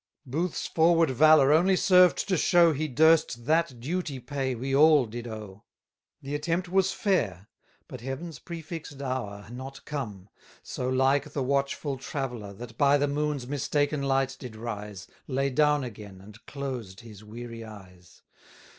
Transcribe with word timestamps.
Booth's 0.25 0.65
forward 0.65 1.11
valour 1.11 1.51
only 1.53 1.75
served 1.75 2.27
to 2.27 2.35
show 2.35 2.73
He 2.73 2.87
durst 2.87 3.45
that 3.45 3.79
duty 3.79 4.17
pay 4.17 4.55
we 4.55 4.75
all 4.75 5.05
did 5.05 5.27
owe. 5.27 5.63
The 6.23 6.33
attempt 6.33 6.67
was 6.67 6.91
fair; 6.91 7.49
but 7.87 8.01
Heaven's 8.01 8.39
prefixed 8.39 8.99
hour 8.99 9.47
Not 9.51 9.85
come: 9.85 10.29
so 10.63 10.89
like 10.89 11.33
the 11.33 11.43
watchful 11.43 11.97
traveller, 11.97 12.51
That 12.51 12.79
by 12.79 12.97
the 12.97 13.07
moon's 13.07 13.45
mistaken 13.45 14.01
light 14.01 14.35
did 14.39 14.55
rise, 14.55 15.05
Lay 15.27 15.51
down 15.51 15.83
again, 15.83 16.19
and 16.19 16.43
closed 16.47 17.01
his 17.01 17.23
weary 17.23 17.63
eyes. 17.63 18.23